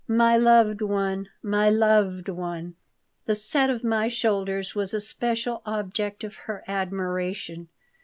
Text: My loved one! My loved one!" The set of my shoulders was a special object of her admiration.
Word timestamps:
My 0.07 0.35
loved 0.35 0.81
one! 0.81 1.29
My 1.43 1.69
loved 1.69 2.27
one!" 2.27 2.73
The 3.27 3.35
set 3.35 3.69
of 3.69 3.83
my 3.83 4.07
shoulders 4.07 4.73
was 4.73 4.95
a 4.95 4.99
special 4.99 5.61
object 5.63 6.23
of 6.23 6.33
her 6.33 6.63
admiration. 6.67 7.67